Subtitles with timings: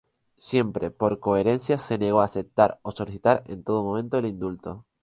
[0.39, 4.87] Siempre por coherencia, se negó a aceptar o solicitar en todo momento el indulto.